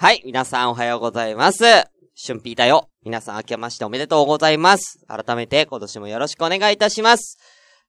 [0.00, 1.64] はい、皆さんおはようございます。
[2.24, 2.88] 春ピーだよ。
[3.02, 5.04] 皆さん明けましておめでとうございます。
[5.08, 7.36] 改めて今年もよろしくお願いいたします。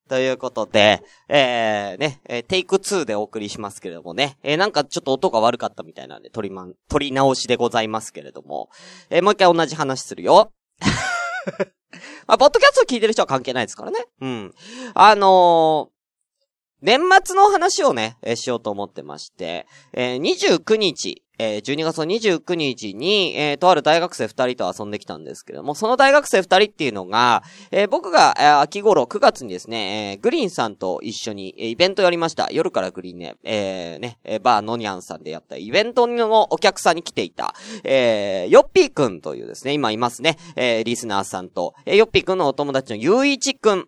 [0.09, 8.71] ということで、えー、ね、えーテイク2でお送りしますけれどもね、えー、なんかちょっと音が悪かったみたいなんで、撮りまん、撮り直しでございますけれども、
[9.11, 10.51] えーもう一回同じ話するよ。
[12.25, 14.07] まあ、ポッドキャスト聞いてる人は関係ないですからね。
[14.19, 14.55] うん。
[14.95, 15.99] あのー
[16.81, 32.49] 年末の話をね、えーしようと思ってまして、えー29日、えー12月の29日に、えーとある大学生2人と遊んできたんですけども、その大学生2人っていうのが、えー僕が、えー秋頃9月にですね、えーグリーンさんと一緒に、えーイベントやりました。
[32.51, 43.87] 夜からグリーンね、えーね、えーバーノニャンさんでやったイベントのお客さんに来ていた、えーヨッピーくんというですね、今いますね、えーリスナーさんと、えーヨッピーくんのお友達のゆういちくん、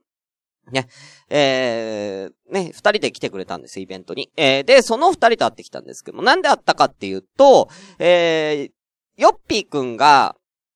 [0.71, 0.87] ね。
[1.29, 4.31] えー、ね、二人で来てくれたんです、イベントに。
[4.37, 7.69] えー、で、その二人と会ってきたんですけども、なんで会ったかっていうと、
[7.99, 8.71] えー、
[9.17, 10.35] ヨッピーくんが、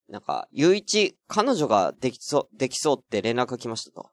[0.09, 4.09] なんか、ゆういち、彼女ができそう、できそうって連絡が来ましたと。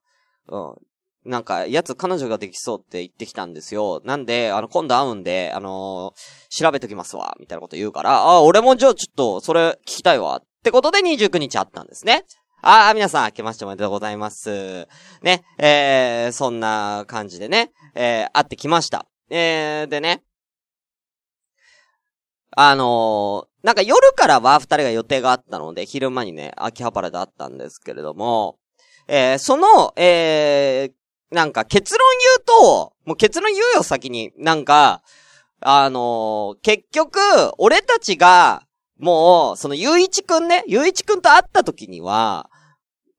[0.49, 1.31] うん。
[1.31, 4.01] なんか、やつ彼女ができそうって言ってきたんですよ。
[4.05, 10.39] なんで、あの、今度会うんで、あのー調べときますわ、みたいなこと言うから、あ、俺もじゃあちょっと、それ聞きたいわ。
[10.39, 12.25] ってことで29日会ったんですね。
[12.65, 14.87] ああ、皆さん、明けましておめでとうございます。
[15.21, 19.09] ね、えー、そんな感じでね、えー、会ってきました。
[19.31, 20.23] えー、でね、
[22.57, 28.59] あのーなんか夜からは二人が予定があったので、昼間にね、秋葉原で会ったんですけれども、
[29.09, 34.33] えー、その、えー、なんか結論言うと、もう結論言うよ、先に。
[34.37, 35.03] なんか、
[35.61, 37.19] あのー結局、
[37.59, 38.63] 俺たちが、
[39.03, 42.49] もう、その、ゆういちくんね、ゆういちくんと会った時には、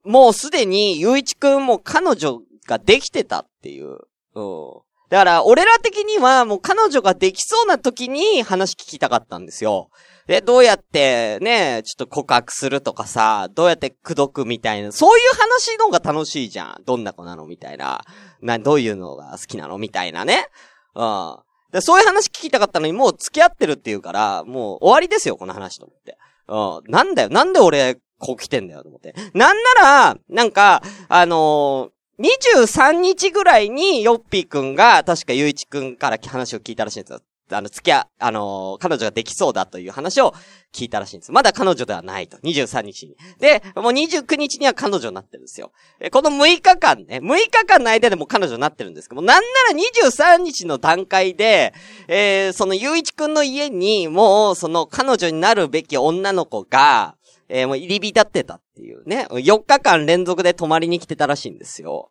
[0.06, 4.00] もうすでに、ゆういちくんも彼女ができてたっていう。
[4.34, 4.82] うん。
[5.10, 9.90] だから、俺ら的には、もう彼女ができそうな時に話聞きたかったんですよ。
[10.26, 16.84] で、どうやって、ね、ちょっと告白するとかさ、どうやって口説くみたいな、そういう話の方が楽しいじゃん。
[16.86, 17.46] どんな子なの？
[17.46, 18.02] みたいな。
[18.42, 19.78] な、どういうのが好きなの？
[19.78, 20.48] みたいなね。
[20.96, 21.38] うん。
[21.74, 26.18] で、そういう話聞きたかったのに、もう付き合ってるっていうから、もう終わりですよ、この話と思って。
[26.48, 26.92] うん。
[26.92, 29.16] なんだよ、なんで俺、こう来てんだよ、と思って。
[29.34, 37.20] なんなら、なんか、あのー、23日ぐらいに、ヨッピーくんが、確かゆういちくんから話を聞いたらしいんですよ。
[37.56, 40.34] あの、付き合、あのー彼女ができそうだという話を
[40.74, 41.32] 聞いたらしいんです。
[41.32, 42.38] まだ彼女ではないと。
[42.38, 43.16] 23日に。
[43.40, 45.72] で、もう29日には彼女になってるんですよ。
[46.00, 51.74] えこの6日間ね、6日間の間でも彼女になってるんですけども、なんなら23日の段階で、
[52.08, 57.16] えーそのゆういちくんの家に、もう、その彼女になるべき女の子が、
[57.50, 59.28] えーもう入り浸ってたっていうね。
[59.30, 62.10] 4日間連続で泊まりに来てたらしいんですよ。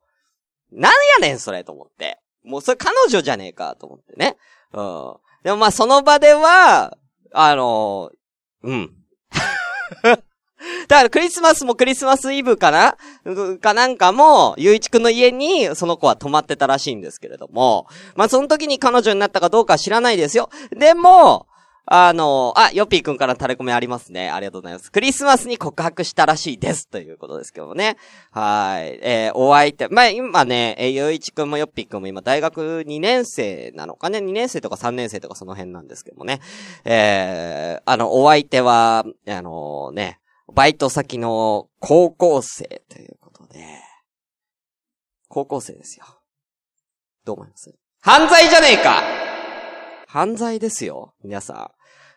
[0.70, 2.18] なんやねん、それ、と思って。
[2.44, 4.36] もう、それ彼女じゃねえか、と思ってね。
[4.72, 5.14] うん。
[5.42, 6.96] でもまあ、その場では、
[7.32, 8.10] あの
[8.62, 8.90] うん。
[10.86, 12.96] だからクリスマスもクリスマスイブかな？
[13.60, 20.50] かなんかも、ゆういちくんの家にその子は泊まってたらしいんですけれども、まあその時に彼女になったかどうかは知らないですよ。
[20.70, 21.46] でも、
[21.84, 24.30] あの、あ、ヨッピーくんからタレコメありますね。
[24.30, 24.92] ありがとうございます。
[24.92, 26.88] クリスマスに告白したらしいです。
[26.88, 27.96] ということですけどもね。
[28.30, 28.98] はい。
[29.02, 36.40] えーお相手、まあ、今ね、えー、ゆういちくんもヨッピーくんも今大学2年生なのかね ?2 年生とか3年生とかその辺なんですけどもね。
[36.84, 40.20] えーあの、お相手は、あのね、
[40.54, 43.64] バイト先の高校生ということで、
[45.28, 46.04] 高校生ですよ。
[47.24, 47.74] どう思います？
[48.00, 49.31] 犯罪じゃねえか
[50.12, 51.70] 犯罪ですよ、皆さ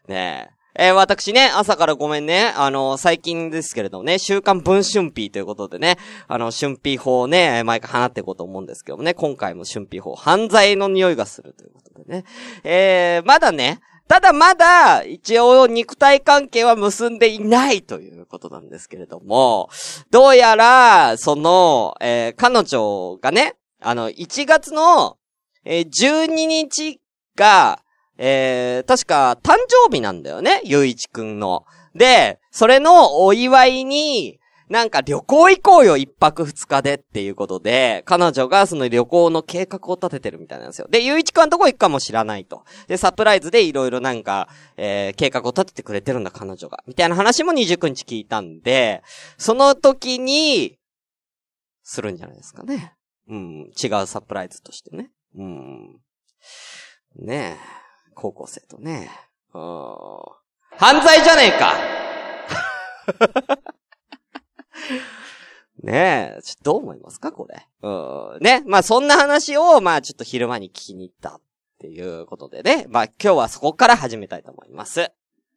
[0.09, 0.11] ん。
[0.11, 0.87] ねえ。
[0.87, 2.51] えー私ね、朝からごめんね。
[2.57, 5.97] あの、最近ですけれどもね、週刊文春ピーということでね、
[6.27, 12.25] あの、春ピー法をね、毎回放っていこうと思うんですけどもね、今回も春ピー法、犯罪の匂いがするということでね。
[12.65, 13.79] えー、まだね、
[14.09, 19.69] ただまだ、一応肉体関係は結んでいないということなんですけれども、
[20.11, 25.15] どうやら、その、えー彼女がね、あの、1月の、
[25.63, 26.99] えー12日
[27.37, 27.79] が、
[28.17, 31.65] えー確か誕生日なんだよね、ゆういちくんの。
[31.93, 40.87] で、それのお祝いに、なんか旅行行こうよ、一泊二日でっていうことで、彼女がその旅行の計画を立ててるみたいなんですよ。
[40.89, 42.63] で、ゆういちくんはどこ行くかも知らないと。
[42.87, 46.83] で、サプライズでいろいろなんか、えー計画を立ててくれてるんだ、彼女が。
[46.87, 49.03] みたいな話も29日聞いたんで、
[49.37, 50.77] その時に、
[51.83, 52.95] するんじゃないですかね。
[53.29, 55.11] うん、違うサプライズとしてね。
[55.37, 55.99] うん。
[57.17, 57.84] ねえ、
[58.15, 59.09] 高校生とね。
[59.53, 59.61] うん。
[60.77, 61.73] 犯罪じゃねえか
[65.83, 67.67] ねえ、ちょっとどう思いますかこれ？
[67.83, 67.89] う
[68.39, 68.39] ん。
[68.41, 68.63] ね。
[68.65, 71.41] まあそんな話を、まあちょっと昼間に聞きに行ったっ
[71.79, 72.85] ていうことでね。
[72.89, 75.11] まあ今日はそこから始めたいと思います。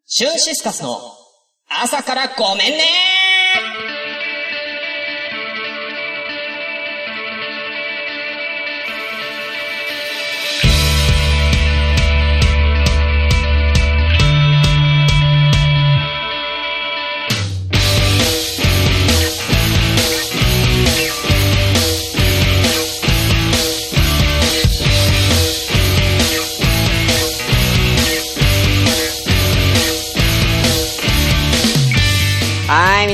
[0.04, 0.98] シュンシスカスの
[1.68, 2.84] 朝からごめんね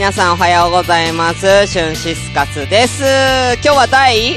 [0.04, 1.66] 皆さんおはようございます。
[1.66, 3.02] シュンシスカスです。
[3.62, 4.36] 今日は第、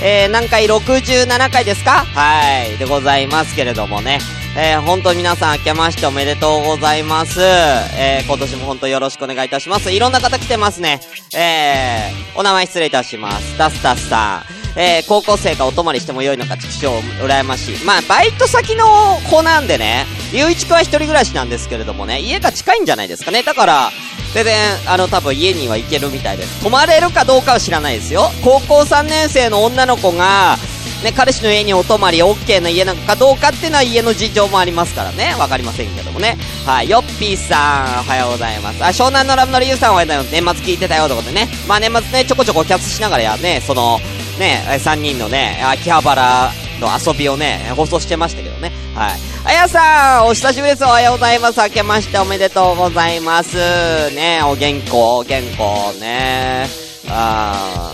[0.00, 2.04] えー、何回 ?67 回ですか？
[2.04, 4.20] はい、でございますけれどもね。
[4.56, 7.40] えー、本当皆さん明けましておめでとうございます。
[7.40, 9.90] えー、今年も本当よろしくお願いいたします。
[9.90, 11.00] いろんな方来てますね。
[11.36, 13.58] えー、お名前失礼いたします。
[13.58, 14.44] ダスタスさ
[14.76, 14.80] ん。
[14.80, 17.84] えー、高校生がお泊まりしても良いのか、畜生、羨ましい。
[17.84, 18.86] まあ、バイト先の
[19.28, 23.42] 子なんでね、ゆういちくんは一人暮らしなんですけれどもね、家が近いんじゃないですかね。
[23.42, 23.90] だから、
[24.38, 24.56] 全然、
[24.86, 26.62] あの、多分家には行けるみたいです。
[26.62, 28.30] 泊まれるかどうかは知らないですよ。
[28.44, 30.56] 高校3年生の女の子が、
[31.02, 35.34] ね、彼氏の家にお泊まり OK な家なのかどうかっていうのは家の事情もありますからね。
[35.40, 36.36] わかりませんけどもね。
[36.64, 36.88] はい。
[36.88, 38.84] ヨッピーさん、おはようございます。
[38.84, 40.56] あ、湘南のラブのリュウさんはようございます。
[40.56, 41.48] 年末聞いてたよってことでね。
[41.66, 43.98] まあ年末ね、ちょこちょこキャスしながらやね、その、
[44.38, 48.70] ね、3人のね、秋葉原の遊びをね、放送してましたけどね。
[48.98, 49.20] はい。
[49.44, 50.84] あやさん、お久しぶりです。
[50.84, 51.60] おはようございます。
[51.60, 53.56] 明けましておめでとうございます。
[54.12, 56.66] ね、お元気、お元気、ね。
[57.08, 57.92] あ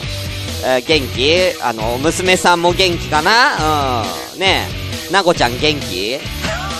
[0.62, 1.62] ー、えー元気？
[1.62, 4.02] あの、娘さんも元気かな？
[4.32, 4.40] うん。
[4.40, 4.66] ね
[5.12, 6.18] なごちゃん元気？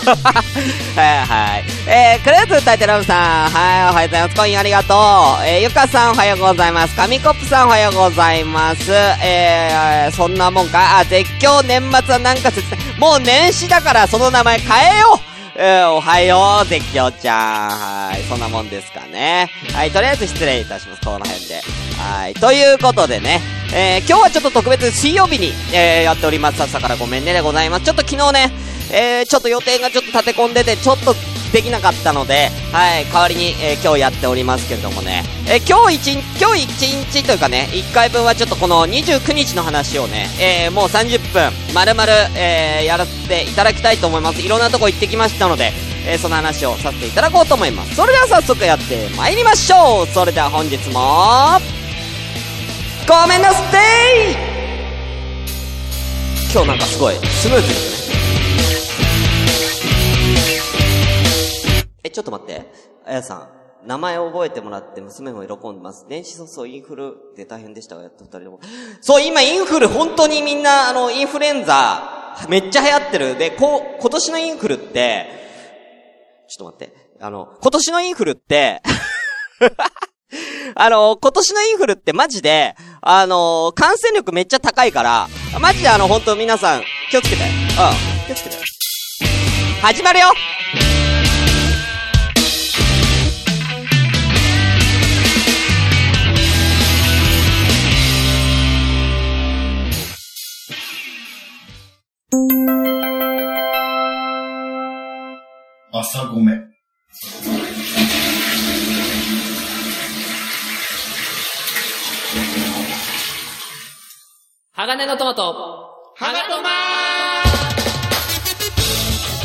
[0.05, 1.63] はいはい。
[1.87, 3.49] えー、クレープ歌いてラブさん。
[3.49, 4.35] はい、おはようございます。
[4.35, 5.45] コインありがとう。
[5.45, 6.95] えー、ゆかさんおはようございます。
[6.95, 8.91] 紙コップさんおはようございます。
[9.23, 10.99] えー、そんなもんか。
[10.99, 12.99] あ、絶叫年末はなんか説明。
[12.99, 18.09] もう年始だからその名前変えようえー、おはよう、絶叫ちゃん。
[18.11, 18.21] はい。
[18.23, 19.49] そんなもんですかね。
[19.73, 19.91] はい。
[19.91, 21.01] とりあえず失礼いたします。
[21.01, 21.61] この辺で。
[21.97, 22.33] はい。
[22.33, 23.41] ということでね。
[23.73, 26.61] えー、今日はちょっと特別水曜日に、えー、やっております。
[26.61, 27.85] 朝からごめんねでございます。
[27.85, 28.51] ちょっと昨日ね、
[28.91, 31.15] えー、ちょっと予定がちょっと立て込んでて、ちょっと
[31.51, 33.05] できなかったので、はい。
[33.05, 35.23] 代わりに、えー、今日やっておりますけれどもね。
[35.47, 36.81] えー、今日一日、今日一
[37.13, 44.41] 日というかね、1回分はちょっとこの29日の話をね、えー、もう30分、丸々、えー、やらせていただきたいと思います。
[44.41, 45.71] いろんなとこ行ってきましたので、
[46.05, 47.95] えー、その話をさせていただこうと思います。
[47.95, 51.59] それでは早速やってまいりましょうそれでは本日も、
[53.07, 54.55] ごめんなさい
[56.51, 58.04] 今日なんかすごい、スムーズですね。
[62.15, 62.65] ちょっと待って。
[63.05, 63.49] あやさん。
[63.85, 66.07] 名前覚えてもらって娘も喜んでます。
[66.07, 68.59] 電子訴訟インフルで大変でしたが、やっと二人とも。
[69.01, 73.37] そう、今インフル、本当にみんな、あの、インフルエンザ、めっちゃ流行ってる。
[73.37, 75.27] で、こう、今年のインフルって、
[76.47, 76.95] ちょっと待って。
[77.19, 78.81] あの、今年のインフルって、
[80.73, 85.27] あの、今年のインフルってマジで、あの、感染力めっちゃ高いから、
[85.59, 87.43] マジであの、本当皆さん、気をつけて。
[87.43, 88.25] うん。
[88.25, 88.55] 気をつけて。
[89.81, 90.27] 始まるよ
[105.93, 106.51] 朝ごめ。
[114.73, 115.53] 鋼のトマト、
[116.17, 116.69] ハガトマ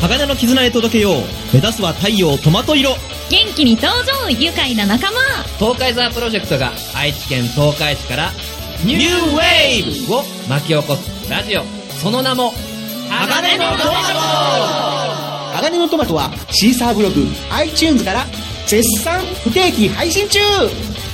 [0.01, 1.13] 鋼の絆へ届けよう。
[1.53, 2.89] 目指すは太陽トマト色。
[3.29, 5.17] 元気に登場愉快な仲間。
[5.57, 8.31] 東海ザープロジェクトが愛知県東海市から
[8.83, 9.01] ニュー
[9.33, 11.63] ウェーブを巻き起こすラジオ。
[12.01, 12.51] その名も、
[13.11, 18.25] 鋼のトマ鋼のトマトはシーサーブログ iTunes から
[18.67, 20.39] 絶賛不定期配信中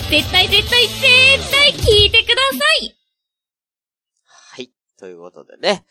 [0.07, 2.95] 絶対絶対絶対聞いてください
[4.25, 4.71] はい。
[4.99, 5.85] ということでね。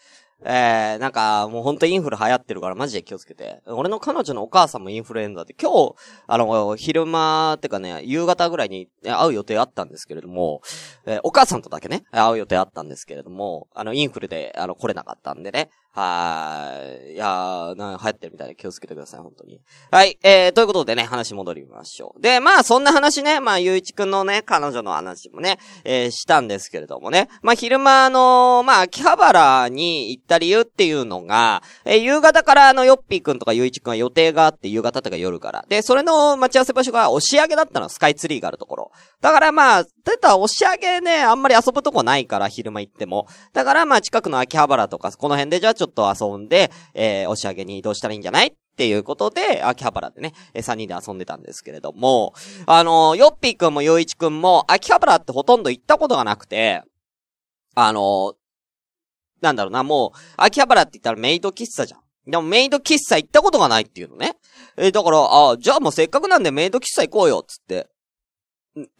[0.45, 3.63] えー、なんか、もうほんとインフル流行ってるからマジで気をつけて。
[3.67, 5.95] 俺の彼女のお母さんもインフルエンザで、今日、
[6.27, 10.61] あの、昼間ってかね、夕方ぐらいにえ会う予定あったんですけれども、
[11.07, 15.71] えーお母さんとだけね、会う予定あったんですけれども、あの、インフルで、あの、来れなかったんでね。
[15.97, 17.15] はい。
[17.15, 19.63] いやー、な、流行ってるみたいで気をつけてください、本当に。
[19.91, 22.21] はい、えー、ということでね、話戻りましょう。
[22.21, 27.31] で、まあ、そんな話ね、まあ、ゆういちくんのね、彼女の話もね、えー、したんですけれどもね。
[27.41, 35.65] まあ、昼間あのまあ、秋葉原に行った理由っていうのが、えー夕方からあの、よっぴーくんとかゆういちくんは予定があって、夕方とか夜から。
[35.69, 38.91] で、それの待ち合わせ場所が押し上げだったの、スカイツリーがあるところ。
[39.23, 43.27] だからまあ、出た押し上げね、あんまり遊ぶとこないから、昼間行っても。
[43.55, 48.49] だからまあ、近くの秋葉原とか、この辺でじゃあちょっとょっと遊んで、えー、押上に移動したらいいんじゃない？
[48.49, 52.35] っていうことで、秋葉原でね、え3人で遊んでたんですけれども、
[52.67, 56.83] あのー、ヨッピーくんもヨイチくんも、秋葉原ってほとんど行ったことがなくて、
[57.75, 58.35] あのー、
[59.41, 62.01] なんだろうな、もう、秋葉原って言ったらメイド喫茶じゃん。
[62.31, 64.37] でもメイド喫茶行ったことがないっていうのね。
[64.77, 67.89] えー、だから、あじゃあもうせっかくなんでメイド喫茶行こうよ、つって。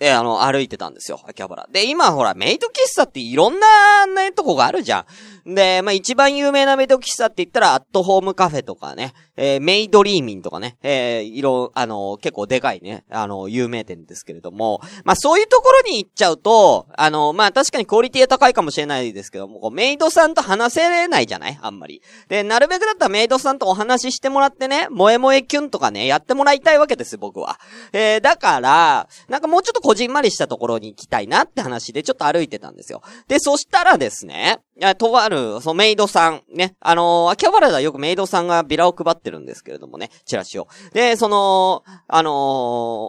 [0.01, 1.69] え、あの、歩いてたんですよ、秋葉原。
[1.71, 5.07] で、今ほら、メイド喫茶っていろんなね、とこがあるじゃ
[5.45, 5.55] ん。
[5.55, 21.59] で、まあ、一番有名なメイド喫茶って言ったら、アットホームカフェとかね、えー、メイドリーミンとかね、えー、いろ、あの、結構でかいね、あの、有名店ですけれども、まあ、そういうところに行っちゃうと、あの、まあ、確かにクオリティは高いかもしれないですけども、メイドさんと話せれないじゃない？
[21.61, 22.03] あんまり。
[22.29, 27.61] で、なるべくだったらメイドさんとお話ししてもらってね、萌え萌えキュンとかね、やってもらいたいわけです、僕は。
[27.93, 33.03] えー、だから、なんかもうちょっとこじんまりしたところに行きたいなって話で、ちょっと歩いてたんですよ。
[33.29, 34.59] で、そしたらですね、
[34.99, 40.69] とある、そのメイドさん、ね、あのー、秋葉原ではよくメイドさんがビラを配ってるんですけれどもね、チラシを。
[40.93, 42.33] で、その、あのー、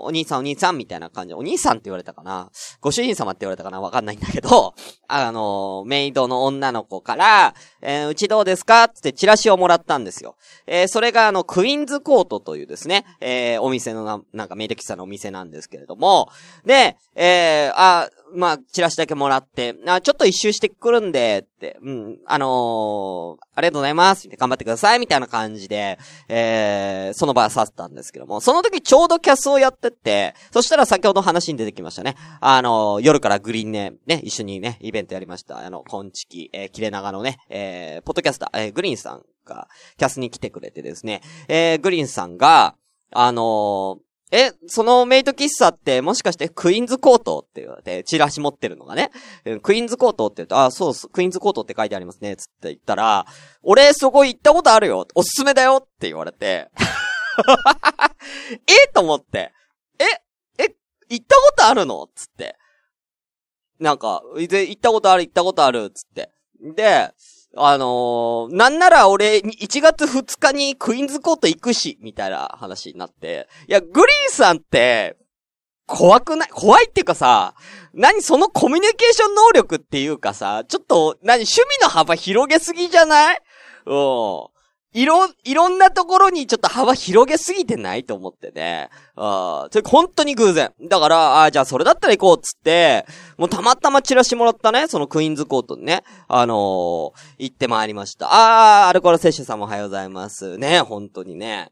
[0.06, 1.34] お兄さんお兄さんみたいな感じ。
[1.34, 2.50] お兄さんって言われたかな。
[2.80, 3.82] ご主人様って言われたかな。
[3.82, 4.74] わかんないんだけど、
[5.08, 8.86] あのー、メイドの女の子から、えー、うちどうですか？
[8.86, 10.36] ってチラシをもらったんですよ。
[10.68, 16.30] えー、それがあの、クイーンズコートというですね、えー、お店のな、なんかメイド喫茶のお店なんですけれども、
[16.66, 24.28] で、えー、あ、まあ、チラシだけもらって、あ、ちょっと一周してくるんで、って、うん、あのー、ありがとうございます。
[24.28, 25.00] 頑張ってください。
[25.00, 32.16] みたいな感じで、えー、その場は去ったんですけども、その時ちょうどキャスをやってて、そしたら先ほど話に出てきましたね。
[32.42, 35.60] あのー、夜からグリーンね、ね、一緒にね、イベントやりました。
[35.60, 39.68] あの、コンチキ、えー、キレ長のね、えー、ポッドキャスター、えー、グリーンさんが、
[39.98, 42.76] キャスに来てくれてですね、えー、グリーンさんが、
[43.12, 49.12] あのー、え、そのメイト喫茶ってもしかしてクイーンズコートって言われて、チラシ持ってるのがね。
[49.62, 53.26] クイーンズコートって言うと、あ、そうす、クイーンズコートって書いてありますね、つって言ったら、
[53.64, 56.70] 俺そこ行ったことあるよ、おすすめだよって言われて、
[58.68, 59.54] えと思って、
[60.00, 60.76] え、え、
[61.10, 62.10] 行ったことあるの？
[62.14, 62.58] つって。
[63.80, 66.32] なんか、行ったことある、行ったことある、つって。
[66.76, 67.14] で、
[67.60, 73.48] あのー、なんなら俺、1月2日にクイーンズコート行くし、みたいな話になって。
[73.68, 75.18] いや、グリーンさんって、
[75.86, 77.56] 怖くない怖いっていうかさ、
[77.94, 83.40] 何そのコミュニケーション能力っていうかさ、ちょっと、何趣味の幅広げすぎじゃない？
[83.86, 84.48] うん。
[84.98, 88.90] いろ、いろんなところにちょっと幅広げすぎてないと思ってね。
[89.16, 90.74] ああ、それ本当に偶然。
[90.82, 93.06] だから、ああ、じゃあそれだったら行こうっつって、
[93.38, 98.26] もうたまたまチラシもらったね、そのクイーンズコートにね、あのー、行ってまいりました。
[98.34, 100.58] ああ、アルコール摂取さんもおはようございます。
[100.58, 101.70] ね、本当にね。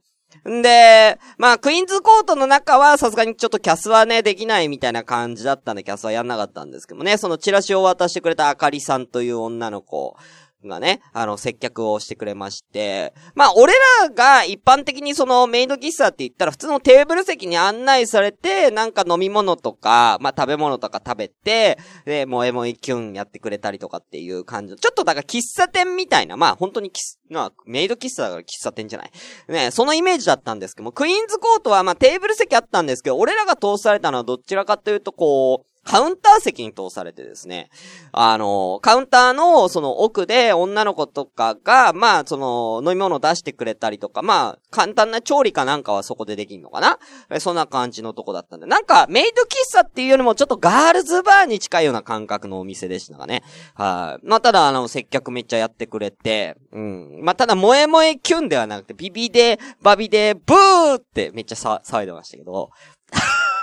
[0.48, 10.16] んで、まあ、クイーンズコートの中は、さすがにちょっとキャスはね、できないみたいな感じだったんで、キャスはやんなかったんですけどもね、そのチラシを渡してくれたあかりさんという女の子
[10.64, 26.92] がね、あの、接客をしてくれまして、まあ、俺らが一般的にそのメイド喫茶って言ったら普通のテーブル席に案内されて、なんか飲み物とか、まあ、食べ物とか食べて、で、萌え萌えキュンやってくれたりとかっていう感じちょっとだから喫茶店みたいな、まあ、本当に
[27.30, 29.12] まあ、メイド喫茶だから喫茶店じゃない。
[29.48, 37.70] ね、そのイメージだったんですけども、クイーンズコートはまあ、テーブル席あったんですけど、俺らが通されたのはどちらかというと、こう、カウンター席に通されてですね、
[38.12, 47.40] あの、カウンターのその奥で女の子とかが、まあ、その、飲み物を出してくれたりとか、まあ、簡単な調理かなんかはそこでできんのかな？
[47.40, 48.66] そんな感じのとこだったんで。
[48.66, 53.44] なんか、メイド喫茶っていうよりもちょっとガールズバーに近いような感覚のお店でしたがね。
[53.76, 54.28] はい。
[54.28, 57.20] まあ、ただ、あの、接客めっちゃやってくれて、うん。
[57.22, 62.72] まあ、ただ、萌え萌えキュンではなくて、ビビで、バビで、ブーってめっちゃ騒いでましたけど。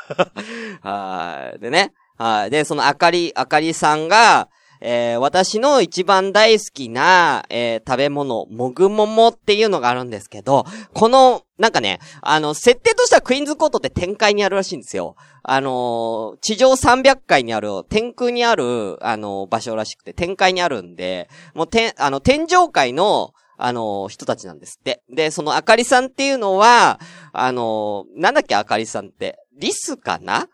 [0.83, 1.59] はい。
[1.59, 1.93] でね。
[2.23, 2.51] はい。
[2.51, 4.49] で、そのあかり、あかりさんが、
[4.81, 15.17] えー、私の一番大好きな、えー、食べ物、もぐももっていうのがあるんですけど、この、なんかね、あの、設定としてはクイーンズコートって展開にあるらしいんですよ。
[15.43, 25.03] あのー、地上300階にある、天空にある、あの、場所らしくて、展開にあるんで、もう、て、あの、天上界の、あの、人たちなんですって。
[25.13, 27.01] で、そのあかりさんっていうのは、
[27.33, 29.39] あのなんだっけあかりさんって。
[29.57, 30.49] リスかな？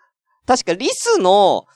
[0.48, 1.66] 確かリスの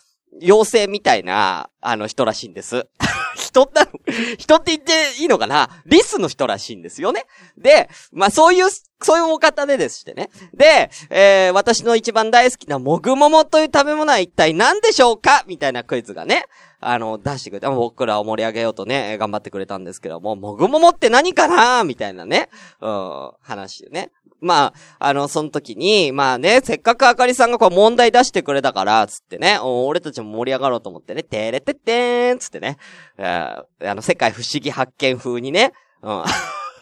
[0.40, 2.88] 妖精みたいな、あの人らしいんです。
[3.36, 3.90] 人なの、
[4.38, 5.68] 人って言っていいのかな？
[5.84, 7.26] リスの人らしいんですよね。
[7.58, 8.70] で、まあそういう、
[9.02, 10.30] そういうお方でですしてね。
[10.54, 15.44] で、えー、私の一番大好きなもぐももという食べ物は一体何でしょうか？
[15.46, 16.46] みたいなクイズがね、
[16.82, 22.48] あの、出してくれて、僕らを盛り上げようとね、頑張ってくれたんですけども、もぐももって何かなみたいなね、
[22.80, 24.10] うん、話ね。
[24.40, 32.76] まあ、あの、その時に、まあね、せっかくあかりさんがこう問題出してくれたから、つってね、俺たちも盛り上がろうと思ってね、てれてってーん、つってね、
[33.18, 35.72] えー、あの、世界不思議発見風にね、
[36.02, 36.24] うん。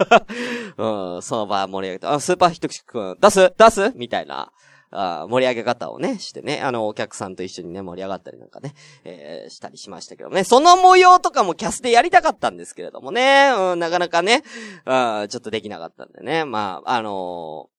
[1.14, 4.50] うん、その場盛り上げて、あ、スーパーヒトシ君、出す出すみたいな。
[4.90, 14.42] あ盛り上げ方をね、してね、あの、お客さんと一緒にね、盛り上がったりなんかね、えー、したりしましたけどね、その模様とかもキャスでやりたかったんですけれどもね、うん、なかなかね、
[14.86, 17.69] うん、ちょっとできなかったんでね、まあ、あのー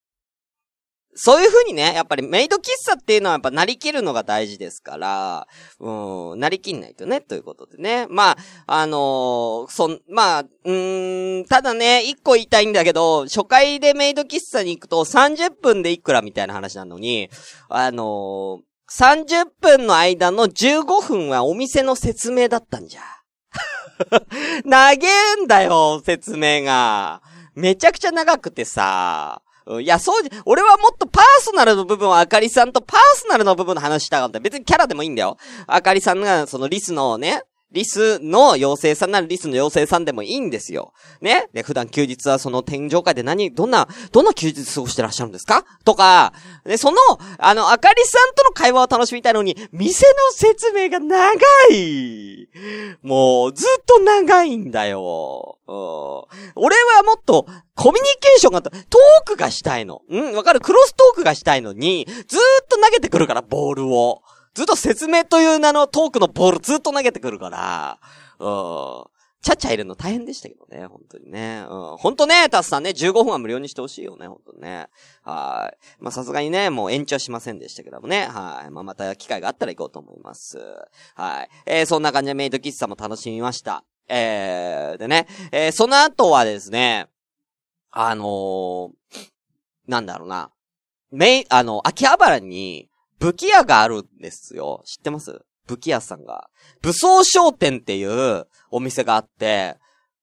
[1.14, 5.48] そういう風にね、やっぱりメイド喫茶っていうのはやっぱなりきるのが大事ですから、
[5.80, 8.08] うん、なりきんないとね、ということでね。
[8.10, 8.38] まあ、
[8.68, 17.30] あのー、そん、まあ、うん、ただね、一個言いたいんだけど、初回でメイド喫茶に行くと30分でいくらみたいな話なのに、
[17.68, 23.02] あのー、30分の間の15分はお店の説明だったんじゃ。
[24.66, 27.22] 長えんだよ、説明が。
[27.54, 29.42] めちゃくちゃ長くてさ。
[29.80, 34.40] いや、そうじ、俺はもっとパーソナルの部分をあかりさんとパーソナルの部分の話したかった。
[34.40, 35.38] 別にキャラでもいいんだよ。
[35.68, 40.94] あかりさんが、そのリスのね、リスの妖精さんならリスの妖精さんでもいいんですよ。
[41.22, 41.48] ね？
[41.54, 45.66] で、普段休日はその天井界で何、どんな、どんな休日過ごしてらっしゃるんですか？
[45.86, 46.34] とか、
[46.66, 46.98] で、その、
[47.38, 51.40] あの、あかりさんとの会話を楽しみたいのに、店の説明が長
[51.72, 52.50] い
[53.02, 55.58] もう、ずっと長いんだよ。
[56.56, 58.74] 俺はもっと、コミュニケーションが、トー
[59.26, 60.02] クがしたいの。
[60.10, 60.36] うん？
[60.36, 60.60] わかる？
[60.60, 64.22] クロストークがしたいのに、ずーっと投げてくるから、ボールを。
[64.54, 68.00] ずっと説明という名のトークのボールずっと投げてくるから、
[68.40, 69.12] うん。
[69.42, 71.66] ちゃっちゃ入れるの大変でしたけどね、本当にね。
[71.68, 71.98] うん。
[71.98, 74.88] 本当ね、タスさんね、15分は無料にしてほしいよね、本当にね。
[75.24, 75.78] はい。
[76.00, 78.28] まあ、さすがにね、もう延長しませんでしたけどもね。
[78.28, 78.70] はい。
[78.70, 80.60] まあ、また機会があったら行こうと思います。
[81.16, 81.50] はい。
[81.66, 83.84] えー、そんな感じでメイド喫茶も楽しみました。
[84.08, 87.08] えー、でね、えー、その後はですね、
[87.90, 88.92] あのー、
[89.88, 90.52] なんだろうな。
[91.10, 92.91] メイ、あの、秋葉原に、
[93.22, 94.82] 武器屋があるんですよ。
[94.86, 95.42] 知ってます？
[95.68, 96.50] 武器屋さんが。
[96.82, 99.78] 武装商店っていうお店があって、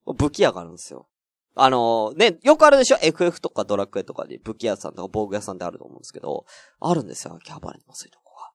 [0.04, 1.06] 武器屋があるんですよ。
[1.54, 6.44] あの、ね、よくあるでしょ ?FF とかドラクエとかに武器屋さんとか防具屋さんってあると思うんですけど、
[6.80, 8.50] あるんですよ、秋葉原にもそういうとこが。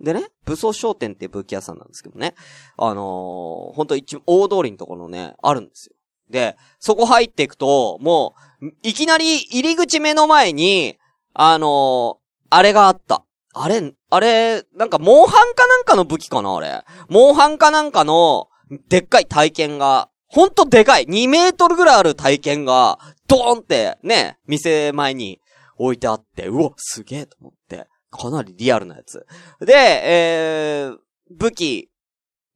[0.00, 2.34] でね、武装商店って武器屋さんなんですけどね、
[2.76, 5.94] あのー、ほんと一、大通りのところね、あるんですよ。
[6.30, 10.98] で、そこ入っていくと、もう、いきなり入り口目の前に、
[11.32, 12.16] あのー、
[12.50, 13.24] あれがあった。
[13.60, 16.84] あれ、あれ、なんか、モンハンかなんかの武器かなあれ。
[17.08, 18.48] モンハンかなんかの、
[18.88, 25.40] でっかい体験が、ほんとでかい !2 メートルぐらいある体験が、ドーンって、ね、店前に
[25.76, 27.86] 置いてあって、うわ、すげえと思って。
[28.10, 29.26] かなりリアルなやつ。
[29.60, 30.96] で、えー、
[31.30, 31.90] 武器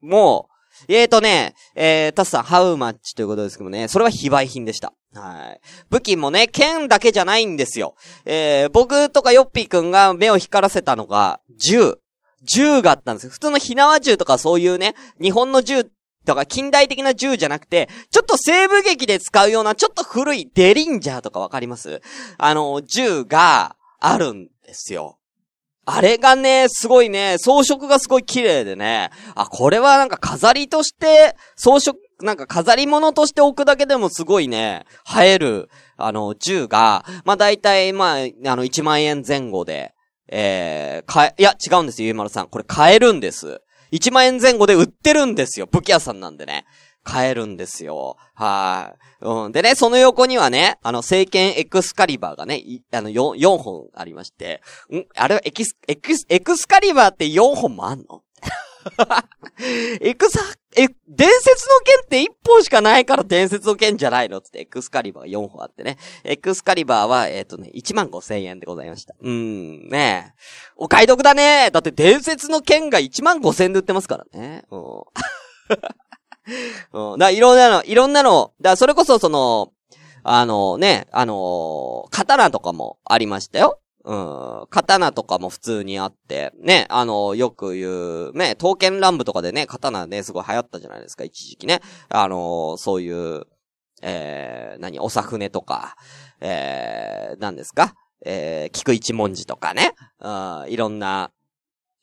[0.00, 0.48] も、
[0.88, 4.94] えーとね、えー、タスさん、ハウマッチということですけどね、それは非売品でした。
[5.14, 5.60] はい。
[5.90, 7.94] 武器もね、剣だけじゃないんですよ。
[8.24, 11.98] えー、僕とかヨッピーくんが目を光らせたのが、銃。
[12.44, 13.30] 銃があったんですよ。
[13.30, 15.84] 普通の火縄銃とかそういうね、日本の銃
[16.24, 22.00] とか近代的な銃じゃなくて、ちょっと西部劇で使うようなちょっと古いデリンジャーとかわかります？
[22.38, 25.18] あの、銃があるんですよ。
[25.84, 34.84] あれがね、すごいね、装飾がすごい綺麗でね、あ、これはなんか飾りとして、装飾、なんか飾り物として置くだけでもすごいね、
[35.18, 39.94] 映える、あの、銃が、まあ、大体、まあ、あの、1万円前後で、
[40.28, 42.48] えー、かえ、いや、違うんですよ、ゆうまるさん。
[42.48, 43.60] これ買えるんです。
[43.92, 45.66] 1万円前後で売ってるんですよ。
[45.66, 46.64] 武器屋さんなんでね。
[47.04, 48.16] 買えるんですよ。
[48.34, 49.26] はい。
[49.26, 49.52] うん。
[49.52, 55.04] でね、その横にはね、あの、聖剣エクスカリバーがね、あの、4、4本ありまして、ん？
[55.16, 58.22] あれはエキス、エクス、エクスカリバーって4本もあんの？
[60.00, 60.40] エクサ、
[60.76, 65.98] え、伝説の剣って1本しかないから伝説の剣じゃないのつって、エクスカリバー4本あってね。
[66.24, 69.14] エクスカリバーは、えっ、ー、とね、1万5千円でございました。
[69.20, 70.34] うーん、ね
[70.76, 74.64] お買い得だねだって伝説の剣が1万5千円で売ってますからね。
[74.70, 74.80] うん。
[77.12, 77.18] うん。
[77.18, 79.72] だいろんなの、いろんなの、だそれこそその、
[80.24, 83.81] あのね、あの刀とかもありましたよ。
[84.04, 84.66] うん。
[84.70, 91.80] 刀とかも普通にあって、ね、あの、よく言う、ね、刀剣乱舞とかでね、刀ね、すごい流行ったじゃないですか、一時期ね。
[92.08, 93.44] あの、そういう、
[94.02, 95.94] えー、何、おさふねとか、
[96.40, 97.94] えー、何ですか？
[98.24, 101.30] えー、菊一文字とかね、うん、いろんな、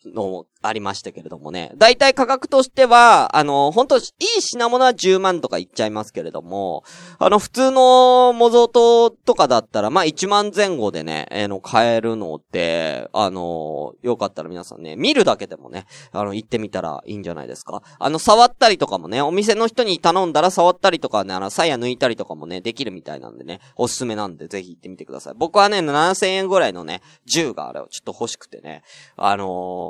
[0.06, 1.72] のありましたけれどもね。
[1.78, 4.04] だいたい価格としては、あの、本当いい
[4.42, 6.84] 品物は10万とかいっちゃいますけれども、
[7.18, 17.82] あの、普通の模造刀とかだったら、まあ、1万前後でね、えー、の、買えるので、あの、よかったら皆さんね、見るだけでもね、あの、行ってみたらいいんじゃないですか。
[17.98, 25.34] あの、触ったりとかもね、お店の人に頼んだら触ったりとかね、あの、鞘抜いたりとかもね、できるみたいなんでね、おすすめなんで、ぜひ行ってみてください。
[25.38, 28.84] 僕はね、7000円ぐらいのね、銃があれをちょっと欲しくてね、
[29.16, 29.89] あのー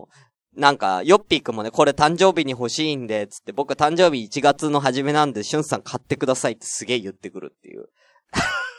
[0.55, 7.89] なんか、ヨッピーくんもね、これ誕生日に欲しいんで、つって、僕誕生日1月の初めなんで、しゅんさん買ってくださいってすげえ言ってくるっていう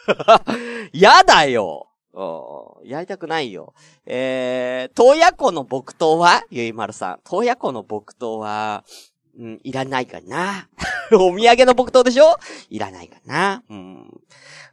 [0.92, 1.86] やだよ。
[2.84, 3.72] やりたくないよ。
[4.04, 6.42] えー、東野湖の木刀は？
[6.50, 7.20] ゆいまるさん。
[7.28, 8.84] 東野湖の木刀は、
[9.38, 10.68] うん、いらないかな。
[11.12, 12.36] お土産の木刀でしょ？
[12.68, 13.62] いらないかな。
[13.68, 14.20] うん。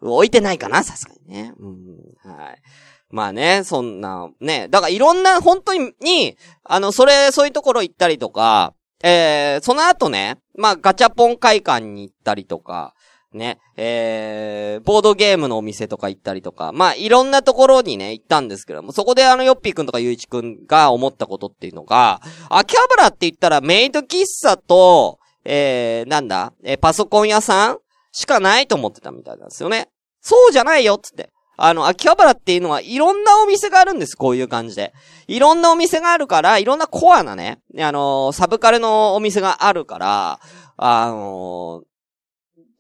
[0.01, 1.53] 置いてないかなさすがにね。
[1.59, 1.97] うん。
[2.23, 2.61] はい。
[3.09, 4.67] まあね、そんな、ね。
[4.69, 12.93] だからいろんな、本当に、あの、それ、そういうところ行ったりとか、えー、その後ね、まあ、ガチャポン会館に行ったりとか、
[13.33, 27.77] ね、えー、ボードゲームのお店とか行ったりとか、まあ、いろんなところにね、行ったんですけども、そこであの、ヨッピーくんとかゆういちくんが思ったことっていうのが、秋葉原って言ったらメイド喫茶と、えー、なんだ、えーパソコン屋さん
[28.11, 29.89] しかないと思ってたみたいなんですよね。
[30.21, 31.29] そうじゃないよっつって。
[31.57, 34.93] あの、秋葉原っていうのはいろんなお店があるんです、こういう感じで。
[35.27, 40.39] いろんなお店があるから、いろんなコアなね、あのーサブカルのお店があるから、
[40.77, 41.87] あのー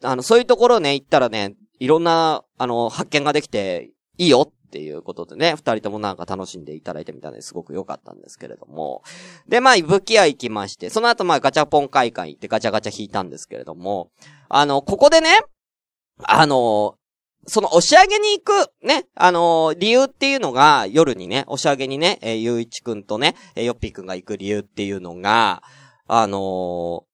[0.03, 9.01] あの、そういうところね、行ったらね、いろんな、あの、発見ができて、いいよっていうことでね、二人ともなんか楽しんでいただいてみたんですごく良かったんですけれども。
[9.47, 14.11] で、まあ、武器屋行きまして、その後まあ、ガチャポン会館行ってガチャガチャ引いたんですけれども、
[14.49, 15.39] あの、ここでね、
[16.23, 16.95] あの、
[17.47, 25.63] その押し上げに行く、ね、あの理由っていうのが、夜にね、押し上げにね、えーゆういちくんとね、えーよっぴーくんが行く理由っていうのが、
[26.07, 27.05] あの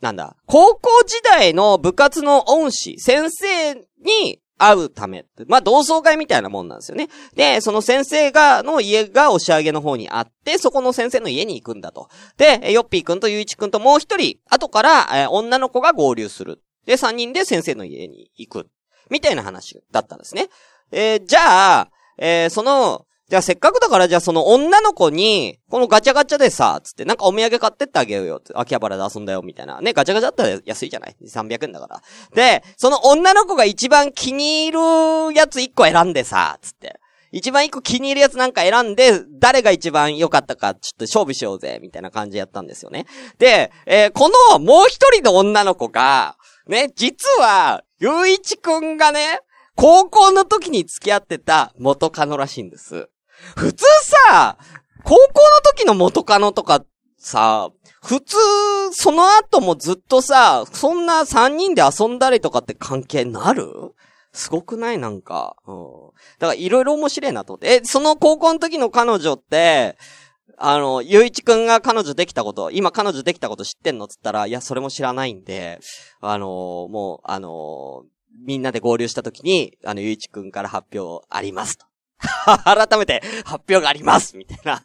[0.00, 5.24] なんだ、高校時代の部活の恩師、先生に会うため。
[5.46, 7.08] まあ、同窓会みたいなもんなんですよね。
[7.34, 12.08] で、その先生が、の家が押し上げの方にあって、そこの先生の家に行くんだと。
[12.36, 16.62] で、よっぴーくんとゆういちくんともう一人、後から、えー女の子が合流する。
[16.86, 18.70] で、三人で先生の家に行く。
[19.10, 20.48] みたいな話だったんですね。
[20.92, 28.42] えーじゃあ、えーその、じゃあせっかくだからじゃあその女の子に、このガチャガチャでさ、つってなんかお土産買ってってあげようよ。
[28.54, 29.80] 秋葉原で遊んだよ、みたいな。
[29.80, 32.02] ね、ガチャガチャだったら安いじゃない ?300 円だから。
[32.34, 34.72] で、その女の子が一番気に入
[35.30, 36.98] るやつ1個選んでさ、つって。
[37.32, 43.06] 一番一個気に入るやつなんか選んで、誰が一番良かったか、ちょっと勝負しようぜ、みたいな感じでやったんですよね。
[43.38, 49.40] で、えーこのもう一人の女の子が、ね、実は、ゆういちくんがね、
[49.76, 53.10] 高校の時に付き合ってた元カノらしいんです。
[53.56, 53.84] 普通
[54.26, 54.56] さ、
[55.04, 55.26] 高校の
[55.64, 56.82] 時の元カノとか
[57.18, 57.70] さ、
[58.02, 58.36] 普通、
[58.92, 63.68] その後もずっとさ、そんな三人で遊んだりとかって関係なる？
[64.32, 64.98] すごくない？
[64.98, 65.56] なんか。
[65.66, 65.76] うん。
[66.38, 67.68] だからいろいろ面白いなと思って。
[67.68, 69.98] え、その高校の時の彼女って、
[70.62, 75.80] あの、ゆういちくんが彼女できたこと、今彼女できたこと知ってんのっつったら、いや、それも知らないんで、
[76.20, 76.46] あの
[76.90, 78.04] もう、あの
[78.44, 81.86] みんなで合流した時に、あの、ゆういちくんから発表ありますと。
[82.64, 84.84] 改めて発表がありますみたいな。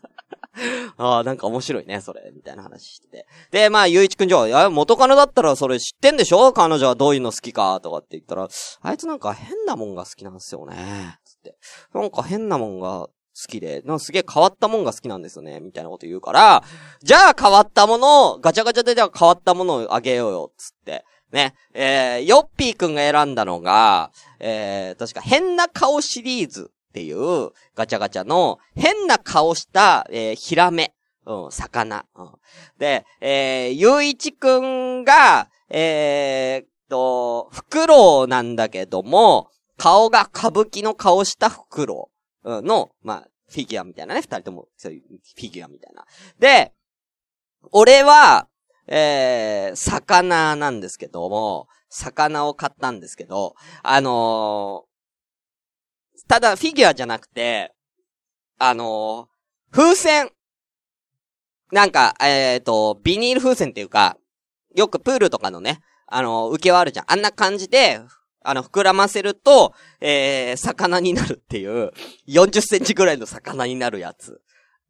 [0.97, 3.27] ああ、なんか面白いね、それ、みたいな話してて。
[3.51, 6.53] で、まあ、ゆういちくんじゃ、いや、元カノだったらそれ知ってんでしょ？
[6.53, 8.47] 彼女はどういうの好きか、とかって言ったら、
[8.81, 11.57] あいつなんか変なもんが好きなんですよね、つって。
[11.93, 16.63] なんか変なもんが好きで、なんかすげえ変わったもんが好きなんですよね、みたいなこと言うから、
[17.03, 21.05] じゃあ変わったものを、ガチャガチャでじゃあ変わったものをあげようよ、つって。
[21.31, 21.53] ね。
[21.73, 30.93] えー、ヨッピーくんが選んだのが、えー、確か変な顔シリーズっていうガチャガチャの変な顔した、えー、ヒラメ。
[31.27, 32.05] うん、魚。
[32.15, 32.31] うん、
[32.77, 42.14] で、えー、ゆういちくんが、えーと、フクロウなんだけども、顔が歌舞伎の顔したフクロウ
[42.45, 46.05] の、まあ、フィギュアみたいなね、二人とも、そういうフィギュアみたいな。
[46.39, 46.73] で、
[47.71, 48.47] 俺は、
[48.87, 54.95] えー、魚なんですけども、魚を買ったんですけど、あのー
[56.27, 57.75] ただフィギュアじゃなくて、
[58.57, 60.31] あのー風船。
[61.71, 64.17] なんか、えっ、と、ビニール風船っていうか、
[64.75, 67.11] よくプールとかのね、あのー受けはあるじゃん。
[67.11, 67.99] あんな感じで、
[68.45, 71.91] あの、膨らませると、えー、魚になるっていう、
[72.27, 74.41] 40センチぐらいの魚になるやつ。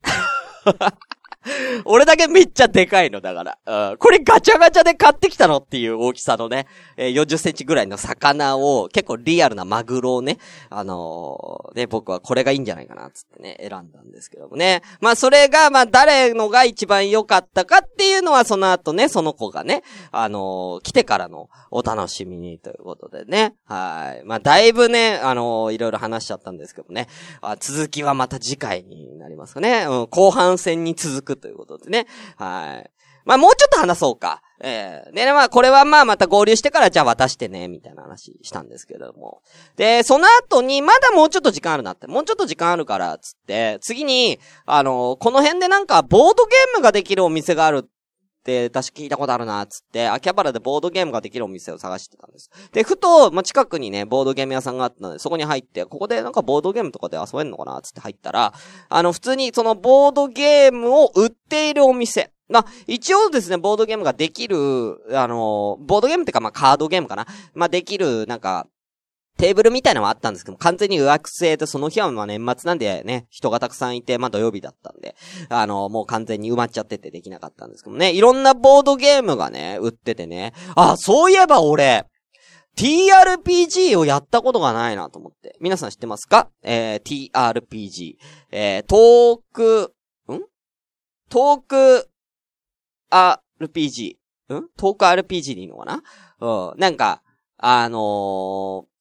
[1.85, 3.91] 俺だけめっちゃでかいの、だから。
[3.91, 3.97] うん。
[3.97, 10.37] これガチャガチャで買ってきたのっていう大きさのね、えー40センチぐらいの魚を、結構リアルなマグロをね、
[10.69, 14.81] あのーね、僕はこれがいいんじゃないかな、つってね、選んだんですけどもね。
[14.99, 23.55] まあ、それが、まあ、誰のが一番良かったかっていうのは、その後ね、その子がね、あのー来てからのお楽しみにということでね。
[23.65, 24.25] はい。
[24.25, 27.07] まあ、だいぶね、あのーいろいろ話しちゃったんですけどね。
[27.41, 29.85] あ続きはまた次回になりますかね。
[29.87, 32.07] うん、後半戦に続くということでね。
[32.37, 32.91] はい。
[33.25, 34.41] まあ、もうちょっと話そうか。
[34.61, 39.41] ええで、まあ、これはまあ、また合流してから、じゃあ渡してね、みたいな話したんですけれども。
[39.75, 47.89] で、その後に、まだもうちょっと時間あるなって、もうちょっと時間あるから、つって、次に、あのこの辺でなんか、ボードゲームができるお店がある
[48.45, 52.51] っって確か聞いたことあるな、つって、秋葉原でボードゲームができるお店を探してたんです。
[52.71, 58.53] で、ふと、まあ、近くにね、ボードゲーム屋さんがあったので、そこに入って、ここでなんかボードゲームとかで遊べんのかな、つって入ったら、
[58.89, 62.31] あの、普通にそのボードゲームを売っているお店。
[62.47, 64.57] まあ、一応ですね、ボードゲームができる、
[65.17, 67.25] あの、ボードゲームってか、まあ、カードゲームかな。
[67.55, 68.67] まあ、できる、なんか、
[69.37, 75.15] テーブルみたいなのはあったんですけど完全に予約制で、その日はまあ年末なんでね、人がたくさんいて、まあ土曜日だったんで、
[75.49, 82.05] あの、もう完全に埋まっちゃっててできなかったんですけどね、いろんなボードゲームがね、売っててね、あ、そういえば俺、
[82.77, 85.55] TRPG をやったことがないなと思って。
[85.61, 86.49] 皆さん知ってますか？
[86.61, 88.15] えー、TRPG。
[88.51, 89.93] えー、トーク、
[90.29, 90.41] ん？
[91.29, 92.09] トーク、
[93.09, 94.15] RPG。
[94.53, 94.67] ん？
[94.77, 96.03] トーク RPG でいいのかな？
[96.41, 96.79] うん。
[96.79, 97.21] なんか、
[97.57, 98.94] あのー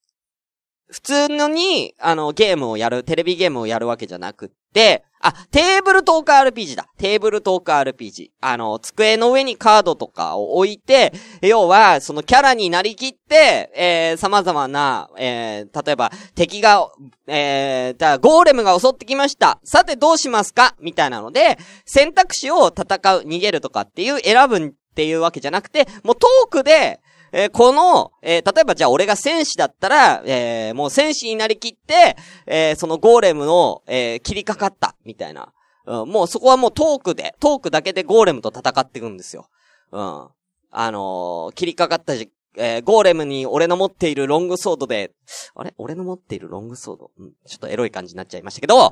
[0.87, 6.85] 普通のに、あの、ゲームをやる、テレビゲームをやるわけじゃなくって、あ、テーブルトーク RPG だ。
[6.99, 8.29] テーブルトーク RPG。
[8.41, 16.91] あの、机の上にカードとかを置いて、要は、そのキャラになりきって、えー、様々な、えー、例えば、敵が、
[17.25, 19.59] えー、だゴーレムが襲ってきました。
[19.63, 20.75] さてどうしますか？
[20.79, 26.99] みたいなので、選択肢を戦う、逃げるとかっていう選ぶっていうわけじゃなくて、もうトークで、
[27.37, 32.15] えーこの、えー例えばじゃあ俺が戦士だったら、えーもう戦士になりきって、
[32.47, 35.51] えーそのゴーレムの、えー切りかかった、みたいな。
[35.85, 39.49] うん、もうそこはもうトークで、トークだけでゴーレムと戦っていくんですよ。
[39.91, 40.27] うん。
[40.71, 45.11] あのー切りかかったじ、えーゴーレムに俺の持っているロングソードで、
[45.55, 45.73] あれ？
[45.77, 48.91] 俺の持っているロングソード、うん、ちょっとエロい感じになっちゃいましたけど、あ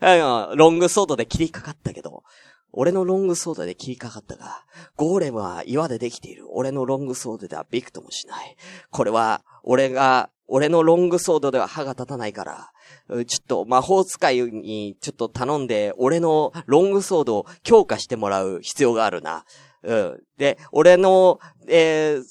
[0.00, 2.22] のロングソードで切りかかったけど、
[2.80, 4.64] 俺のロングソードで切りかかったが、
[4.94, 6.46] ゴーレムは岩でできている。
[6.52, 8.56] 俺のロングソードではびくともしない。
[8.92, 19.44] これは、俺が、俺のロングソードでは歯が立たないから、ちょっと魔法使いにちょっと頼んで、俺のロングソードを強化してもらう必要があるな。
[19.82, 20.20] うん。
[20.36, 22.22] で、俺の、えー、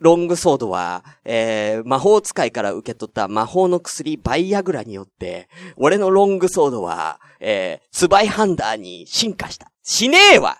[0.00, 9.70] ロングソードは、えー、魔法使いから受け取った魔法の薬バイアグラによって、俺のロングソードは、えー、スバイハンダーに進化した。
[9.82, 10.58] しねえわ!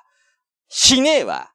[0.69, 1.53] しねえわ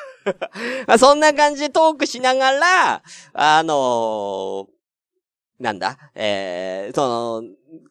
[0.98, 4.66] そんな感じでトークしながら、あのー
[5.58, 5.96] なんだ?
[6.14, 7.42] えー、その、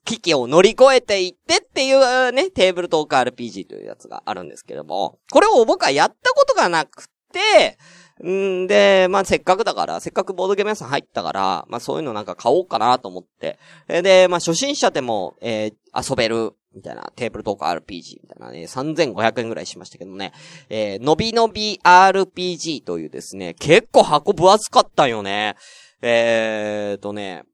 [0.03, 7.77] 危機を乗り越えていってっていうね、テーブルトーク RPG というやつがあるんですけども、これを僕はやったことがなくて、
[8.23, 13.59] んで、まあ、せっかくだから、せっかくボードゲーム屋さん入ったから、まあ、そういうのなんか買おうかなと思って。
[13.87, 20.33] で、まあ、初心者でも、えー遊べる、みたいな、テーブルトーク RPG みたいなね、3500円ぐらいしましたけどね、
[20.67, 25.55] えーのびのび RPG というですね、結構箱分厚かったよね。
[26.01, 27.45] えーとね、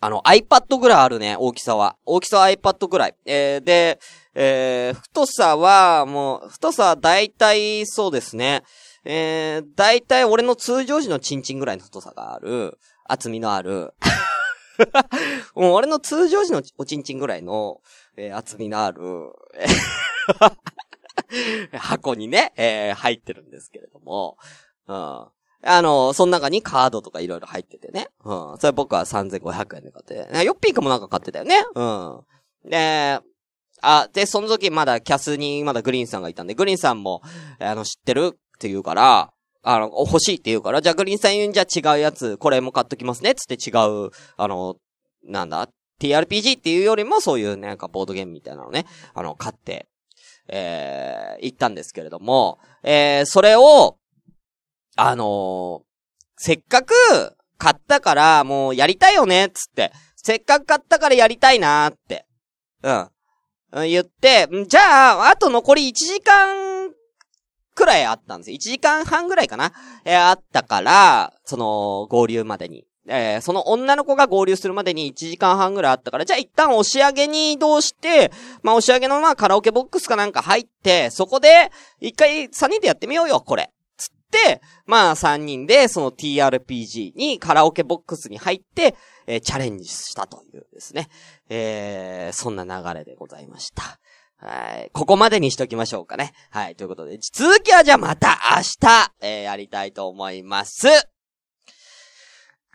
[0.00, 1.96] あの、iPad ぐらいあるね、大きさは。
[2.04, 3.14] 大きさは iPad ぐらい。
[3.24, 3.98] えー、で、
[4.34, 8.62] えー、太さは、もう、太さは大体そうですね。
[9.08, 13.94] えー、大体俺の通常時のチンチンぐらいの太さがある、厚みのある、
[15.54, 17.80] もう俺の通常時のおちんちんぐらいの、
[18.16, 19.00] えー厚みのある、
[21.78, 24.38] 箱にね、えー入ってるんですけれども、
[24.88, 25.26] うん。
[25.62, 28.08] あの、その中にカードとかいろいろ入っててね。
[28.24, 28.58] うん。
[28.58, 30.44] それ僕は3500円で買って。
[30.44, 31.64] ヨッピーかもなんか買ってたよね。
[31.74, 32.20] うん。
[32.70, 33.18] で、
[33.82, 37.22] あ、で、その時まだキャスにまだグリーンさんがいたんで、グリーンさんも、
[37.58, 44.76] あの、知ってるって言うから、あの、欲しいって言うから、じゃあグリーンさん言うんじゃ違うやつ、これも買っときますね、つって違う、あの、
[45.24, 45.68] なんだ
[46.00, 49.88] ?TRPG っていうよりもそういうなんかボードゲームみたいなのね、あの、買って、
[50.48, 53.98] えー、行ったんですけれども、えー、それを、
[54.96, 55.86] あのー
[56.36, 56.92] せっかく
[57.58, 59.92] 買ったからもうやりたいよね、つって。
[60.16, 62.26] せっかく買ったからやりたいなーって。
[62.82, 63.08] うん。
[63.88, 66.65] 言って、じゃあ、あと残り1時間
[67.76, 68.56] くらいあったんですよ。
[68.56, 69.72] 1時間半ぐらいかな？
[70.04, 72.84] えーあったから、その、合流までに。
[73.08, 78.32] えーその女の子が合流するまでに1時間半ぐらいあったから、じゃあ一旦押し上げに移動して、
[78.64, 83.70] まあ押し上げのまあカラオケボックスかなんか入って、そこで、一回3人でやってみようよ、これ。
[83.96, 88.96] つって、まあ3人でその TRPG にカラオケボックスに入って、
[89.28, 91.08] えーチャレンジしたというですね。
[91.48, 94.00] えーそんな流れでございました。
[94.46, 94.90] はい。
[94.92, 96.32] ここまでにしときましょうかね。
[96.50, 96.76] はい。
[96.76, 100.86] ということで、続きはじゃあまた明日、えーやりたいと思います。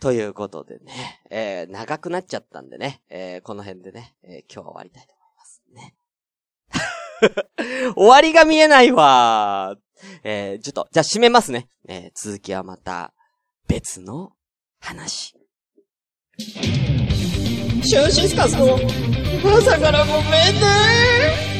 [0.02, 5.62] ということでね、えー長くなっちゃったんでね、えーこの辺でね、えー今日は終わりたいと思います
[7.86, 7.94] ね。
[7.96, 9.74] 終わりが見えないわ
[10.24, 11.68] えーちょっと、じゃあ締めますね。
[11.88, 13.14] えー続きはまた、
[13.66, 14.32] 別の
[14.78, 15.34] 話。
[16.38, 18.78] シュンシスカスの
[19.56, 21.51] 朝からごめんね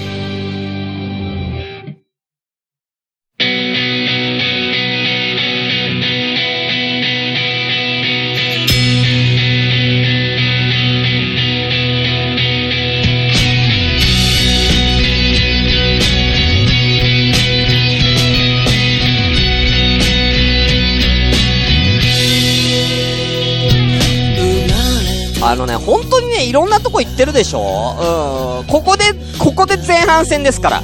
[25.67, 28.61] のね、本当にね、いろんなとこ行ってるでしょ？
[28.61, 28.67] うん。
[28.67, 29.05] ここで、
[29.39, 30.83] ここで前半戦ですから。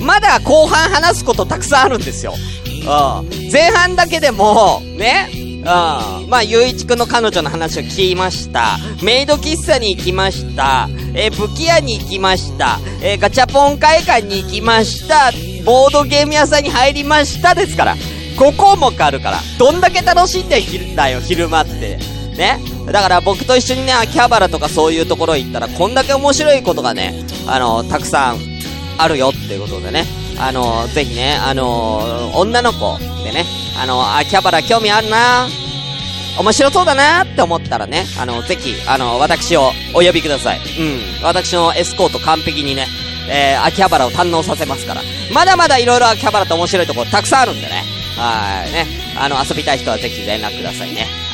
[0.00, 2.34] まだ後半話すことたくさんあるんですよ。
[2.34, 3.50] うん。
[3.52, 5.30] 前半だけでも、ね？
[5.34, 5.64] うん。
[5.64, 8.78] まあ、ゆういちくんの彼女の話を聞きました。
[9.02, 10.88] メイド喫茶に行きました。
[11.14, 12.78] えー武器屋に行きました。
[13.02, 15.32] えガチャポン会館に行きました。
[15.64, 17.96] ボードゲーム屋さんに入りましたですから。
[18.36, 19.40] 5項目あるから。
[19.58, 21.98] どんだけ楽しんでんだよ、昼間って。
[22.36, 22.60] ね？
[22.86, 27.14] だから僕と一緒にね、秋葉原とかそういうところ行ったら、こんだけ面白いことがね、
[27.46, 28.38] あの、たくさん
[28.98, 30.04] あるよっていうことでね。
[30.38, 33.44] あの、ぜひね、あの、女の子でね、
[33.80, 35.48] あの、秋葉原興味あるな
[36.38, 40.58] 面白そうだなって思ったらね、あの、ぜひ、あの、私をお呼びください。
[40.58, 40.60] う
[41.22, 41.24] ん。
[41.24, 42.86] 私のエスコート完璧にね、
[43.30, 45.00] えー、秋葉原を堪能させますから。
[45.32, 47.82] まだまだいろいろ秋葉原って面白いところたくさんあるんでね。
[48.16, 48.72] はい。
[48.72, 48.86] ね。
[49.18, 51.25] あの、遊びたい人はぜひ連絡くださいね。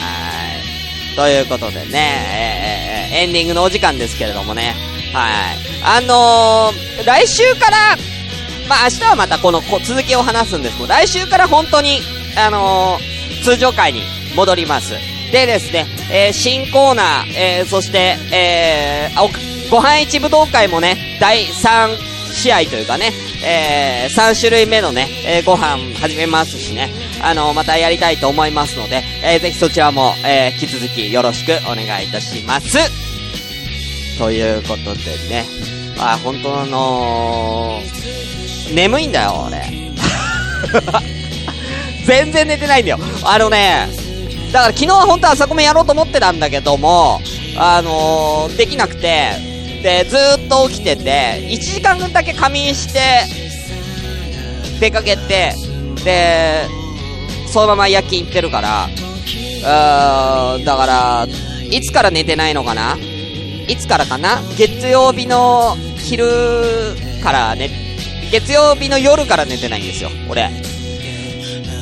[1.17, 4.75] ということでね、えーエンディングのお時間ですけれどもね。
[5.13, 5.57] はい。
[5.85, 7.97] あのー、来週から、
[8.71, 12.01] まあ、明日はまたこの続きを話すんですけど、来週から本当に、
[12.37, 13.13] あのー
[13.45, 14.03] 通常回に
[14.37, 14.93] 戻ります。
[15.33, 21.97] でですね、えー新コーナー、えーそして、えー、ご飯一武道会もね、第3
[22.33, 23.13] 試合というかね、
[23.45, 26.91] えー、3種類目のね、えーご飯始めますしね、
[27.23, 32.79] あのまたやりたいと思いますので、えーぜひそちらも、えー引き続きよろしくお願いいたします。
[34.19, 35.45] ということでね、
[35.99, 39.63] あ、本当あのー、眠いんだよ、俺。
[42.07, 42.99] 全然寝てないんだよ。
[43.25, 43.89] あのね、
[44.53, 47.21] だから昨日は本当は朝コメやろうと思ってたんだけども、
[47.57, 49.31] あのー、できなくて、
[49.83, 53.01] で、ずっと起きてて、1時間分だけ仮眠して、
[54.81, 55.55] 出かけて、
[56.05, 56.82] で、
[57.53, 61.27] そのまま夜勤行ってるから、うーん、だから、
[61.71, 62.97] いつから寝てないのかな？
[63.69, 64.41] いつからかな？
[64.57, 66.25] 月曜日の昼
[67.23, 67.71] からね、
[68.31, 70.51] 月曜日の夜から寝てないんですよ、俺。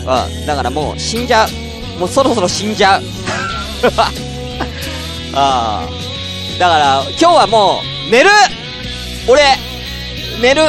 [0.01, 2.01] うん、だからもう死んじゃう。
[2.01, 3.03] もうそろそろ死んじゃう。
[3.97, 4.11] あ
[5.87, 5.89] あ。
[6.59, 8.31] だから、今日はもう、寝る
[9.29, 9.43] 俺、
[10.43, 10.63] 寝る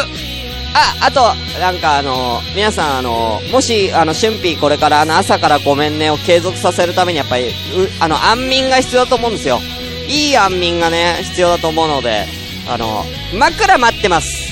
[0.73, 7.51] あ、あと、なんかあの、皆さんあの、もし、あの、春辟これからあの、朝からごめんねを継続させるためにやっぱり、う、
[7.99, 9.59] あの、安眠が必要だと思うんですよ。
[10.07, 12.25] いい安眠がね、必要だと思うので、
[12.67, 13.05] あの、
[13.37, 14.51] 枕待ってます。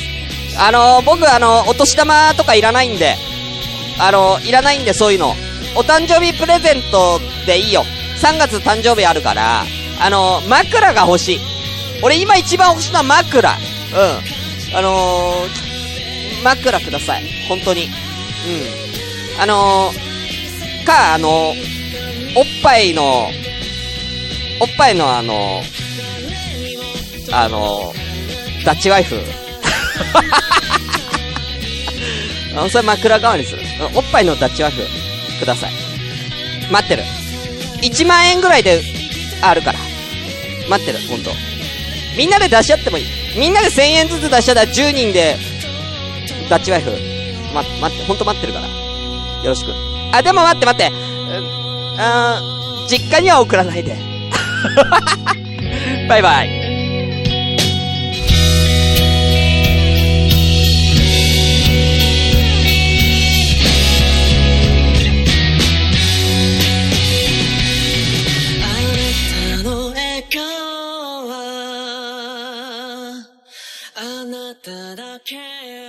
[0.58, 3.16] あの、僕あの、お年玉とかいらないんで、
[4.00, 5.36] あの、いらないんでそういうの。
[5.76, 7.84] お誕生日プレゼントでいいよ。
[8.22, 9.64] 3月誕生日あるから、
[10.02, 11.40] あの、枕が欲しい。
[12.02, 13.52] 俺今一番欲しいのは枕。
[13.52, 14.76] うん。
[14.76, 15.69] あのー、
[16.44, 17.24] 枕ください。
[17.48, 17.84] 本当に。
[17.84, 17.90] うん。
[19.42, 23.28] あのー、か、あのー、おっぱいの、
[24.62, 27.94] おっぱいのあのー、あの、
[28.66, 29.16] ダッチワイフ。
[32.56, 33.62] あの、それ枕代わりにする。
[33.96, 34.82] おっぱいのダッチワイフ、
[35.40, 35.72] ください。
[36.72, 37.04] 待ってる。
[37.82, 38.82] 1万円ぐらいで、
[39.42, 39.80] あるから。
[40.70, 41.32] 待ってる、ほんと。
[42.18, 43.06] みんなで出し合ってもいい。
[43.38, 45.38] みんなで1000円ずつ出し合ったら10人で、
[46.50, 46.92] ダッチワイフ。
[47.54, 48.68] ま、待って、ほんと待ってるから。
[48.68, 48.74] よ
[49.46, 49.72] ろしく。
[50.12, 50.94] あ、でも待って待って。
[50.94, 50.98] う
[51.56, 51.60] ん
[52.90, 53.96] 実家には送らないで。
[56.10, 56.60] バイバイ。
[75.82, 75.89] あ